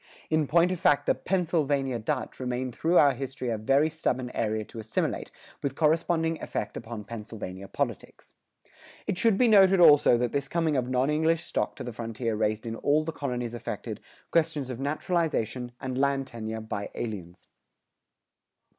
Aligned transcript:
In 0.31 0.47
point 0.47 0.71
of 0.71 0.79
fact 0.79 1.05
the 1.05 1.13
"Pennsylvania 1.13 1.99
Dutch" 1.99 2.39
remained 2.39 2.73
through 2.73 2.97
our 2.97 3.13
history 3.13 3.49
a 3.49 3.57
very 3.59 3.87
stubborn 3.87 4.31
area 4.33 4.65
to 4.65 4.79
assimilate, 4.79 5.29
with 5.61 5.75
corresponding 5.75 6.41
effect 6.41 6.75
upon 6.75 7.03
Pennsylvania 7.03 7.67
politics. 7.67 8.33
It 9.05 9.19
should 9.19 9.37
be 9.37 9.47
noted 9.47 9.79
also 9.79 10.17
that 10.17 10.31
this 10.31 10.47
coming 10.47 10.75
of 10.75 10.89
non 10.89 11.11
English 11.11 11.43
stock 11.43 11.75
to 11.75 11.83
the 11.83 11.93
frontier 11.93 12.35
raised 12.35 12.65
in 12.65 12.75
all 12.77 13.03
the 13.03 13.11
colonies 13.11 13.53
affected, 13.53 13.99
questions 14.31 14.71
of 14.71 14.79
naturalization 14.79 15.71
and 15.79 15.95
land 15.99 16.25
tenure 16.25 16.61
by 16.61 16.89
aliens. 16.95 17.49